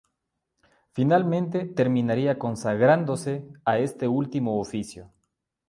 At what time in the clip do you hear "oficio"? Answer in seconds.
4.59-5.11